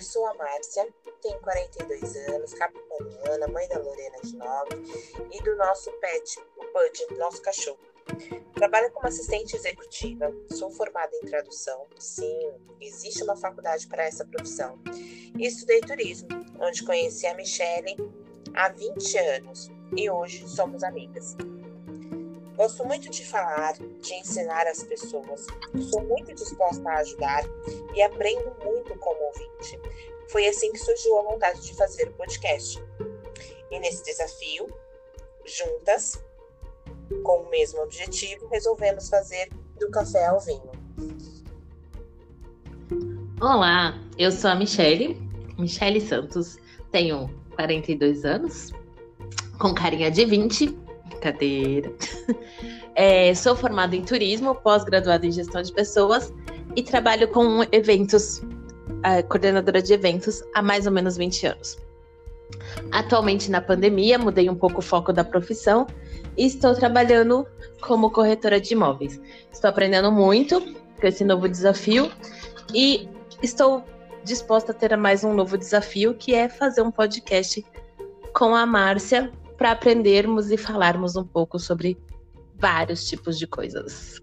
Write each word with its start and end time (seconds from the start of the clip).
eu 0.00 0.04
sou 0.04 0.26
a 0.28 0.34
Márcia, 0.34 0.88
tenho 1.20 1.38
42 1.40 2.16
anos, 2.28 2.54
capitaliana, 2.54 3.46
mãe 3.48 3.68
da 3.68 3.78
Lorena 3.78 4.16
de 4.24 4.34
9 4.34 4.70
e 5.30 5.42
do 5.42 5.54
nosso 5.56 5.92
pet, 6.00 6.40
o 6.56 6.72
Bud, 6.72 7.18
nosso 7.18 7.42
cachorro. 7.42 7.78
Trabalho 8.54 8.90
como 8.92 9.06
assistente 9.06 9.54
executiva, 9.54 10.32
sou 10.52 10.70
formada 10.70 11.14
em 11.16 11.26
tradução, 11.26 11.86
sim, 11.98 12.50
existe 12.80 13.22
uma 13.22 13.36
faculdade 13.36 13.86
para 13.88 14.04
essa 14.04 14.24
profissão. 14.24 14.80
E 15.38 15.46
estudei 15.46 15.82
turismo, 15.82 16.28
onde 16.58 16.82
conheci 16.82 17.26
a 17.26 17.34
Michelle 17.34 17.94
há 18.54 18.70
20 18.70 19.18
anos 19.18 19.68
e 19.94 20.08
hoje 20.08 20.48
somos 20.48 20.82
amigas. 20.82 21.36
Gosto 22.60 22.84
muito 22.84 23.08
de 23.08 23.24
falar, 23.24 23.72
de 23.72 24.14
ensinar 24.16 24.66
as 24.66 24.82
pessoas. 24.82 25.46
Sou 25.90 26.02
muito 26.02 26.34
disposta 26.34 26.90
a 26.90 26.98
ajudar 26.98 27.42
e 27.94 28.02
aprendo 28.02 28.54
muito 28.62 28.94
como 28.98 29.18
ouvinte. 29.18 29.80
Foi 30.28 30.46
assim 30.46 30.70
que 30.70 30.78
surgiu 30.78 31.18
a 31.20 31.22
vontade 31.22 31.58
de 31.62 31.74
fazer 31.74 32.08
o 32.08 32.12
podcast. 32.12 32.78
E 33.70 33.80
nesse 33.80 34.04
desafio, 34.04 34.66
juntas, 35.46 36.22
com 37.22 37.44
o 37.44 37.48
mesmo 37.48 37.80
objetivo, 37.80 38.46
resolvemos 38.48 39.08
fazer 39.08 39.48
do 39.78 39.90
café 39.90 40.26
ao 40.26 40.38
vinho. 40.38 40.70
Olá, 43.40 43.98
eu 44.18 44.30
sou 44.30 44.50
a 44.50 44.54
Michele, 44.54 45.16
Michele 45.58 45.98
Santos, 45.98 46.58
tenho 46.92 47.26
42 47.54 48.26
anos, 48.26 48.70
com 49.58 49.72
carinha 49.72 50.10
de 50.10 50.26
20 50.26 50.89
Brincadeira. 51.10 51.92
É, 52.96 53.32
sou 53.34 53.56
formada 53.56 53.94
em 53.94 54.02
turismo, 54.02 54.54
pós-graduada 54.56 55.24
em 55.24 55.30
gestão 55.30 55.62
de 55.62 55.72
pessoas 55.72 56.34
e 56.74 56.82
trabalho 56.82 57.28
com 57.28 57.64
eventos, 57.72 58.42
coordenadora 59.28 59.80
de 59.80 59.94
eventos 59.94 60.42
há 60.54 60.60
mais 60.60 60.86
ou 60.86 60.92
menos 60.92 61.16
20 61.16 61.46
anos. 61.46 61.78
Atualmente, 62.90 63.50
na 63.50 63.60
pandemia, 63.60 64.18
mudei 64.18 64.50
um 64.50 64.54
pouco 64.54 64.80
o 64.80 64.82
foco 64.82 65.12
da 65.12 65.24
profissão 65.24 65.86
e 66.36 66.46
estou 66.46 66.74
trabalhando 66.74 67.46
como 67.80 68.10
corretora 68.10 68.60
de 68.60 68.74
imóveis. 68.74 69.20
Estou 69.52 69.70
aprendendo 69.70 70.10
muito 70.10 70.60
com 71.00 71.06
esse 71.06 71.24
novo 71.24 71.48
desafio 71.48 72.10
e 72.74 73.08
estou 73.42 73.84
disposta 74.24 74.72
a 74.72 74.74
ter 74.74 74.94
mais 74.96 75.24
um 75.24 75.32
novo 75.32 75.56
desafio, 75.56 76.14
que 76.14 76.34
é 76.34 76.48
fazer 76.48 76.82
um 76.82 76.90
podcast 76.90 77.64
com 78.34 78.54
a 78.54 78.66
Márcia 78.66 79.32
para 79.60 79.72
aprendermos 79.72 80.50
e 80.50 80.56
falarmos 80.56 81.16
um 81.16 81.24
pouco 81.24 81.58
sobre 81.58 82.02
vários 82.56 83.06
tipos 83.06 83.38
de 83.38 83.46
coisas. 83.46 84.18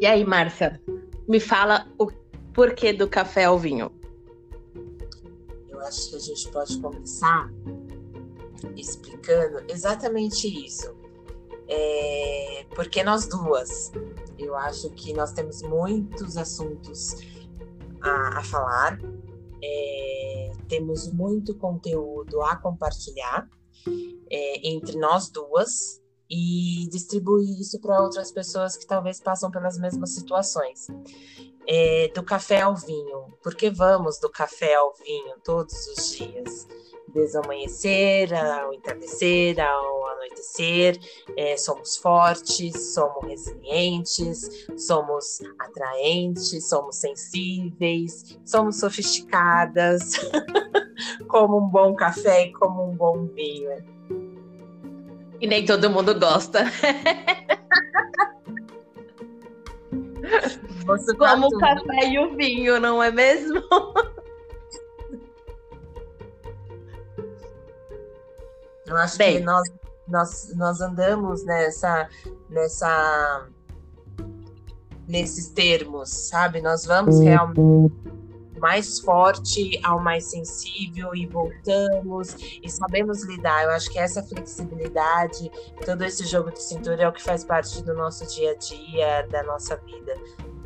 E 0.00 0.04
aí, 0.04 0.24
Márcia, 0.24 0.82
me 1.28 1.38
fala 1.38 1.86
o 1.96 2.10
porquê 2.52 2.92
do 2.92 3.08
café 3.08 3.44
ao 3.44 3.56
vinho. 3.56 3.92
Eu 5.68 5.78
acho 5.82 6.10
que 6.10 6.16
a 6.16 6.18
gente 6.18 6.50
pode 6.50 6.76
começar 6.80 7.52
explicando 8.74 9.64
exatamente 9.68 10.48
isso. 10.48 10.92
É, 11.68 12.66
porque 12.74 13.04
nós 13.04 13.28
duas, 13.28 13.92
eu 14.36 14.56
acho 14.56 14.90
que 14.90 15.12
nós 15.12 15.30
temos 15.30 15.62
muitos 15.62 16.36
assuntos 16.36 17.14
a, 18.00 18.40
a 18.40 18.42
falar, 18.42 18.98
é, 19.62 20.52
temos 20.66 21.12
muito 21.12 21.54
conteúdo 21.54 22.42
a 22.42 22.56
compartilhar 22.56 23.48
é, 24.30 24.68
entre 24.68 24.98
nós 24.98 25.30
duas 25.30 26.00
e 26.30 26.86
distribuir 26.90 27.58
isso 27.60 27.80
para 27.80 28.02
outras 28.02 28.30
pessoas 28.30 28.76
que 28.76 28.86
talvez 28.86 29.20
passam 29.20 29.50
pelas 29.50 29.78
mesmas 29.78 30.10
situações. 30.10 30.88
É, 31.70 32.10
do 32.14 32.22
café 32.22 32.62
ao 32.62 32.74
vinho, 32.74 33.36
porque 33.42 33.68
vamos 33.68 34.18
do 34.18 34.30
café 34.30 34.74
ao 34.74 34.94
vinho 34.94 35.34
todos 35.44 35.74
os 35.88 36.16
dias, 36.16 36.66
desde 37.12 37.36
o 37.36 37.40
amanhecer 37.44 38.32
ao 38.34 38.72
entardecer, 38.72 39.60
ao 39.60 40.06
anoitecer. 40.08 40.98
É, 41.36 41.56
somos 41.56 41.96
fortes, 41.96 42.94
somos 42.94 43.26
resilientes, 43.26 44.66
somos 44.78 45.40
atraentes, 45.58 46.68
somos 46.68 46.96
sensíveis, 46.96 48.38
somos 48.46 48.78
sofisticadas, 48.80 50.12
como 51.28 51.58
um 51.58 51.68
bom 51.68 51.94
café 51.94 52.46
e 52.46 52.52
como 52.52 52.90
um 52.90 52.96
bom 52.96 53.26
vinho. 53.26 53.70
E 55.40 55.46
nem 55.46 55.64
todo 55.64 55.90
mundo 55.90 56.18
gosta. 56.18 56.64
Como 61.18 61.46
o 61.46 61.58
café 61.58 62.08
e 62.08 62.18
o 62.18 62.34
vinho, 62.34 62.80
não 62.80 63.02
é 63.02 63.10
mesmo? 63.12 63.62
Eu 68.86 68.96
acho 68.96 69.18
Bem, 69.18 69.38
que 69.38 69.44
nós, 69.44 69.68
nós, 70.08 70.54
nós 70.56 70.80
andamos 70.80 71.44
nessa, 71.44 72.08
nessa, 72.48 73.48
nesses 75.06 75.50
termos, 75.50 76.08
sabe? 76.08 76.62
Nós 76.62 76.86
vamos 76.86 77.20
realmente 77.20 77.92
mais 78.58 79.00
forte 79.00 79.78
ao 79.82 80.00
mais 80.00 80.24
sensível 80.24 81.14
e 81.14 81.26
voltamos 81.26 82.36
e 82.62 82.68
sabemos 82.70 83.24
lidar. 83.24 83.64
Eu 83.64 83.70
acho 83.70 83.90
que 83.90 83.98
essa 83.98 84.22
flexibilidade, 84.22 85.50
todo 85.84 86.04
esse 86.04 86.24
jogo 86.26 86.50
de 86.50 86.62
cintura 86.62 87.02
é 87.02 87.08
o 87.08 87.12
que 87.12 87.22
faz 87.22 87.44
parte 87.44 87.82
do 87.82 87.94
nosso 87.94 88.26
dia 88.34 88.52
a 88.52 88.54
dia, 88.54 89.26
da 89.30 89.42
nossa 89.42 89.76
vida. 89.76 90.14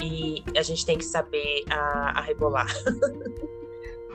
E 0.01 0.43
a 0.57 0.63
gente 0.63 0.85
tem 0.85 0.99
que 0.99 1.05
saber 1.05 1.65
a, 1.71 2.19
a 2.19 2.21
rebolar. 2.23 2.67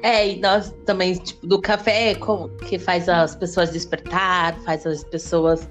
É, 0.04 0.28
e 0.28 0.40
nós 0.40 0.74
também, 0.86 1.16
tipo, 1.16 1.48
do 1.48 1.60
café 1.60 2.16
que 2.68 2.78
faz 2.78 3.10
as 3.10 3.36
pessoas 3.36 3.72
despertar, 3.72 4.56
faz 4.62 4.86
as 4.86 5.04
pessoas 5.04 5.68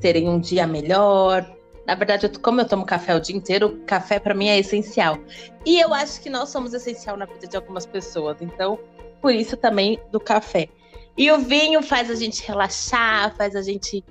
terem 0.00 0.28
um 0.28 0.40
dia 0.40 0.66
melhor, 0.66 1.48
na 1.88 1.94
verdade, 1.94 2.26
eu, 2.26 2.40
como 2.42 2.60
eu 2.60 2.68
tomo 2.68 2.84
café 2.84 3.16
o 3.16 3.18
dia 3.18 3.34
inteiro, 3.34 3.82
café 3.86 4.20
para 4.20 4.34
mim 4.34 4.48
é 4.48 4.58
essencial. 4.58 5.18
E 5.64 5.80
eu 5.80 5.94
acho 5.94 6.20
que 6.20 6.28
nós 6.28 6.50
somos 6.50 6.74
essencial 6.74 7.16
na 7.16 7.24
vida 7.24 7.46
de 7.46 7.56
algumas 7.56 7.86
pessoas. 7.86 8.42
Então, 8.42 8.78
por 9.22 9.32
isso 9.32 9.56
também 9.56 9.98
do 10.12 10.20
café. 10.20 10.68
E 11.16 11.32
o 11.32 11.38
vinho 11.38 11.82
faz 11.82 12.10
a 12.10 12.14
gente 12.14 12.46
relaxar, 12.46 13.34
faz 13.36 13.56
a 13.56 13.62
gente 13.62 14.04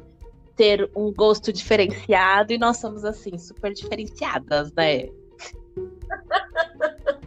ter 0.55 0.89
um 0.95 1.13
gosto 1.13 1.53
diferenciado. 1.53 2.51
E 2.51 2.57
nós 2.57 2.77
somos, 2.77 3.05
assim, 3.05 3.37
super 3.37 3.71
diferenciadas, 3.71 4.73
né? 4.73 5.09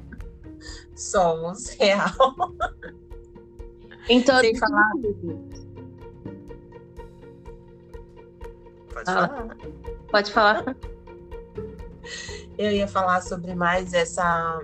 somos, 0.97 1.69
real. 1.79 2.13
Então, 4.09 4.41
Sem 4.41 4.57
falar. 4.57 4.91
Pode 8.93 9.05
ah. 9.07 9.47
Pode 10.11 10.33
falar. 10.33 10.77
Eu 12.59 12.71
ia 12.73 12.89
falar 12.89 13.23
sobre 13.23 13.55
mais 13.55 13.95
essa 13.95 14.61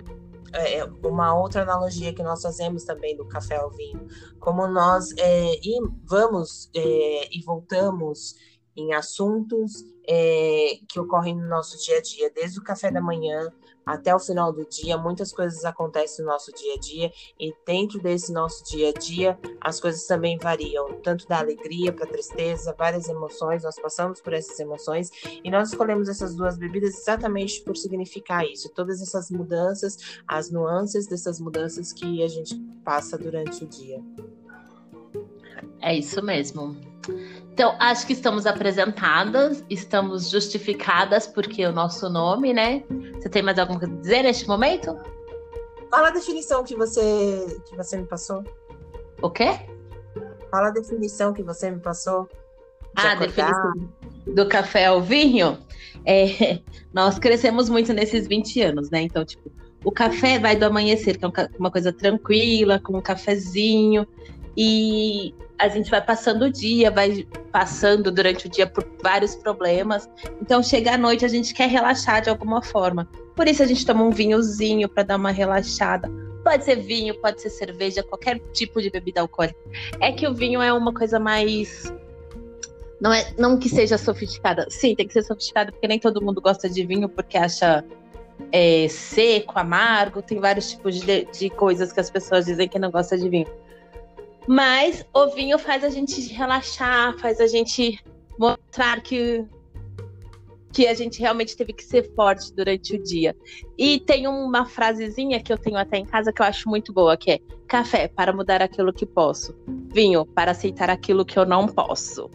é, 0.52 0.84
uma 1.04 1.34
outra 1.34 1.62
analogia 1.62 2.12
que 2.12 2.22
nós 2.22 2.42
fazemos 2.42 2.84
também 2.84 3.16
do 3.16 3.26
café 3.26 3.56
ao 3.56 3.70
vinho, 3.70 4.06
como 4.38 4.66
nós 4.66 5.12
é, 5.18 5.54
e 5.62 5.78
vamos 6.04 6.70
é, 6.74 7.28
e 7.36 7.42
voltamos 7.44 8.34
em 8.76 8.92
assuntos 8.92 9.84
é, 10.08 10.78
que 10.88 11.00
ocorrem 11.00 11.34
no 11.34 11.48
nosso 11.48 11.82
dia 11.84 11.98
a 11.98 12.02
dia, 12.02 12.30
desde 12.30 12.58
o 12.58 12.62
café 12.62 12.90
da 12.90 13.00
manhã 13.00 13.52
até 13.84 14.12
o 14.12 14.18
final 14.18 14.52
do 14.52 14.66
dia, 14.66 14.98
muitas 14.98 15.32
coisas 15.32 15.64
acontecem 15.64 16.24
no 16.24 16.32
nosso 16.32 16.52
dia 16.52 16.74
a 16.74 16.78
dia, 16.78 17.12
e 17.38 17.54
dentro 17.64 18.00
desse 18.00 18.32
nosso 18.32 18.64
dia 18.64 18.88
a 18.88 18.92
dia, 18.92 19.38
as 19.60 19.78
coisas 19.78 20.04
também 20.06 20.36
variam, 20.38 21.00
tanto 21.02 21.26
da 21.28 21.38
alegria 21.38 21.92
para 21.92 22.04
tristeza, 22.04 22.74
várias 22.76 23.08
emoções, 23.08 23.62
nós 23.62 23.78
passamos 23.80 24.20
por 24.20 24.32
essas 24.32 24.58
emoções, 24.58 25.08
e 25.22 25.48
nós 25.50 25.68
escolhemos 25.68 26.08
essas 26.08 26.34
duas 26.34 26.58
bebidas 26.58 26.98
exatamente 26.98 27.62
por 27.62 27.76
significar 27.76 28.44
isso, 28.44 28.68
todas 28.74 29.00
essas 29.00 29.30
mudanças, 29.30 30.20
as 30.26 30.50
nuances 30.50 31.06
dessas 31.06 31.40
mudanças 31.40 31.92
que 31.92 32.24
a 32.24 32.28
gente 32.28 32.56
passa 32.84 33.16
durante 33.16 33.62
o 33.62 33.68
dia. 33.68 34.02
É 35.80 35.94
isso 35.94 36.22
mesmo. 36.22 36.76
Então, 37.52 37.74
acho 37.78 38.06
que 38.06 38.12
estamos 38.12 38.44
apresentadas, 38.46 39.64
estamos 39.70 40.30
justificadas 40.30 41.26
porque 41.26 41.64
o 41.64 41.72
nosso 41.72 42.08
nome, 42.10 42.52
né? 42.52 42.84
Você 43.14 43.28
tem 43.28 43.42
mais 43.42 43.58
alguma 43.58 43.78
coisa 43.78 43.94
a 43.94 43.98
dizer 43.98 44.22
neste 44.22 44.46
momento? 44.46 44.98
Fala 45.90 46.08
a 46.08 46.10
definição 46.10 46.64
que 46.64 46.74
você, 46.74 47.60
que 47.66 47.76
você 47.76 47.96
me 47.96 48.06
passou. 48.06 48.44
O 49.22 49.30
quê? 49.30 49.58
Fala 50.50 50.68
a 50.68 50.70
definição 50.70 51.32
que 51.32 51.42
você 51.42 51.70
me 51.70 51.80
passou. 51.80 52.28
Ah, 52.94 53.12
a 53.12 53.14
definição 53.14 53.72
do 54.26 54.48
café 54.48 54.86
ao 54.86 55.00
vinho. 55.00 55.58
É, 56.04 56.60
nós 56.92 57.18
crescemos 57.18 57.68
muito 57.68 57.92
nesses 57.92 58.26
20 58.26 58.60
anos, 58.62 58.90
né? 58.90 59.02
Então, 59.02 59.24
tipo, 59.24 59.50
o 59.84 59.92
café 59.92 60.38
vai 60.38 60.56
do 60.56 60.64
amanhecer, 60.64 61.16
que 61.16 61.24
é 61.24 61.30
uma 61.58 61.70
coisa 61.70 61.92
tranquila, 61.92 62.80
com 62.80 62.96
um 62.98 63.00
cafezinho. 63.00 64.06
E 64.56 65.34
a 65.58 65.68
gente 65.68 65.90
vai 65.90 66.00
passando 66.00 66.46
o 66.46 66.50
dia, 66.50 66.90
vai 66.90 67.26
passando 67.52 68.10
durante 68.10 68.46
o 68.46 68.50
dia 68.50 68.66
por 68.66 68.86
vários 69.02 69.34
problemas. 69.34 70.08
Então, 70.40 70.62
chega 70.62 70.92
à 70.94 70.98
noite, 70.98 71.24
a 71.24 71.28
gente 71.28 71.54
quer 71.54 71.68
relaxar 71.68 72.22
de 72.22 72.30
alguma 72.30 72.62
forma. 72.62 73.08
Por 73.34 73.46
isso, 73.46 73.62
a 73.62 73.66
gente 73.66 73.84
toma 73.84 74.02
um 74.02 74.10
vinhozinho 74.10 74.88
para 74.88 75.02
dar 75.02 75.16
uma 75.16 75.30
relaxada. 75.30 76.10
Pode 76.42 76.64
ser 76.64 76.76
vinho, 76.76 77.20
pode 77.20 77.42
ser 77.42 77.50
cerveja, 77.50 78.02
qualquer 78.02 78.38
tipo 78.52 78.80
de 78.80 78.88
bebida 78.88 79.20
alcoólica. 79.20 79.58
É 80.00 80.12
que 80.12 80.26
o 80.26 80.32
vinho 80.32 80.62
é 80.62 80.72
uma 80.72 80.92
coisa 80.92 81.18
mais. 81.18 81.92
Não, 83.00 83.12
é, 83.12 83.26
não 83.36 83.58
que 83.58 83.68
seja 83.68 83.98
sofisticada. 83.98 84.66
Sim, 84.70 84.94
tem 84.94 85.06
que 85.06 85.12
ser 85.12 85.22
sofisticada, 85.22 85.70
porque 85.70 85.88
nem 85.88 85.98
todo 85.98 86.22
mundo 86.22 86.40
gosta 86.40 86.68
de 86.68 86.86
vinho 86.86 87.08
porque 87.08 87.36
acha 87.36 87.84
é, 88.52 88.86
seco, 88.88 89.58
amargo. 89.58 90.22
Tem 90.22 90.38
vários 90.38 90.70
tipos 90.70 91.00
de, 91.00 91.24
de 91.26 91.50
coisas 91.50 91.92
que 91.92 92.00
as 92.00 92.08
pessoas 92.08 92.46
dizem 92.46 92.68
que 92.68 92.78
não 92.78 92.90
gostam 92.90 93.18
de 93.18 93.28
vinho. 93.28 93.48
Mas 94.46 95.04
o 95.12 95.28
vinho 95.28 95.58
faz 95.58 95.82
a 95.82 95.88
gente 95.88 96.20
relaxar, 96.32 97.18
faz 97.18 97.40
a 97.40 97.46
gente 97.46 97.98
mostrar 98.38 99.00
que 99.02 99.44
que 100.76 100.86
a 100.86 100.92
gente 100.92 101.18
realmente 101.20 101.56
teve 101.56 101.72
que 101.72 101.82
ser 101.82 102.12
forte 102.14 102.52
durante 102.52 102.94
o 102.94 103.02
dia. 103.02 103.34
E 103.78 103.98
tem 103.98 104.28
uma 104.28 104.66
frasezinha 104.66 105.42
que 105.42 105.50
eu 105.50 105.56
tenho 105.56 105.78
até 105.78 105.96
em 105.96 106.04
casa 106.04 106.30
que 106.30 106.42
eu 106.42 106.44
acho 106.44 106.68
muito 106.68 106.92
boa, 106.92 107.16
que 107.16 107.30
é 107.30 107.38
café 107.66 108.08
para 108.08 108.30
mudar 108.30 108.60
aquilo 108.60 108.92
que 108.92 109.06
posso, 109.06 109.56
vinho 109.66 110.26
para 110.26 110.50
aceitar 110.50 110.90
aquilo 110.90 111.24
que 111.24 111.38
eu 111.38 111.46
não 111.46 111.66
posso. 111.66 112.30